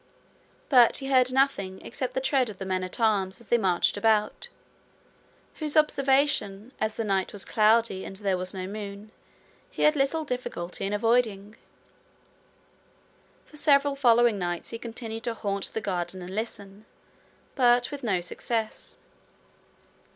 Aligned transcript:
But 0.67 0.97
he 0.97 1.09
heard 1.09 1.31
nothing 1.31 1.79
except 1.85 2.15
the 2.15 2.21
tread 2.21 2.49
of 2.49 2.57
the 2.57 2.65
men 2.65 2.83
at 2.83 2.99
arms 2.99 3.39
as 3.39 3.49
they 3.49 3.57
marched 3.59 3.95
about, 3.97 4.47
whose 5.59 5.77
observation, 5.77 6.71
as 6.79 6.95
the 6.97 7.03
night 7.03 7.31
was 7.33 7.45
cloudy 7.45 8.03
and 8.03 8.15
there 8.15 8.35
was 8.35 8.51
no 8.51 8.65
moon, 8.65 9.11
he 9.69 9.83
had 9.83 9.95
little 9.95 10.25
difficulty 10.25 10.85
in 10.87 10.93
avoiding. 10.93 11.55
For 13.45 13.57
several 13.57 13.93
following 13.93 14.39
nights 14.39 14.71
he 14.71 14.79
continued 14.79 15.25
to 15.25 15.35
haunt 15.35 15.71
the 15.71 15.81
garden 15.81 16.23
and 16.23 16.33
listen, 16.33 16.85
but 17.53 17.91
with 17.91 18.01
no 18.01 18.21
success. 18.21 18.97